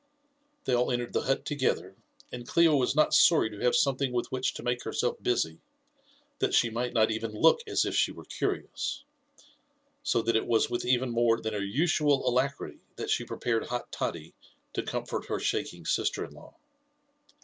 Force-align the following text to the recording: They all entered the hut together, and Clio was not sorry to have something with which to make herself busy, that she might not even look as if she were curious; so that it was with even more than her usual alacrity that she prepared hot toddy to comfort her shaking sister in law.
They 0.65 0.73
all 0.73 0.89
entered 0.91 1.13
the 1.13 1.21
hut 1.21 1.45
together, 1.45 1.95
and 2.31 2.47
Clio 2.47 2.75
was 2.75 2.95
not 2.95 3.13
sorry 3.13 3.51
to 3.51 3.59
have 3.59 3.75
something 3.75 4.11
with 4.11 4.31
which 4.31 4.55
to 4.55 4.63
make 4.63 4.83
herself 4.83 5.21
busy, 5.21 5.59
that 6.39 6.55
she 6.55 6.71
might 6.71 6.91
not 6.95 7.11
even 7.11 7.29
look 7.39 7.59
as 7.67 7.85
if 7.85 7.95
she 7.95 8.11
were 8.11 8.25
curious; 8.25 9.03
so 10.01 10.23
that 10.23 10.35
it 10.35 10.47
was 10.47 10.71
with 10.71 10.85
even 10.85 11.11
more 11.11 11.39
than 11.39 11.53
her 11.53 11.61
usual 11.63 12.27
alacrity 12.27 12.79
that 12.95 13.11
she 13.11 13.25
prepared 13.25 13.67
hot 13.67 13.91
toddy 13.91 14.33
to 14.73 14.81
comfort 14.81 15.27
her 15.27 15.37
shaking 15.39 15.85
sister 15.85 16.25
in 16.25 16.31
law. 16.33 16.55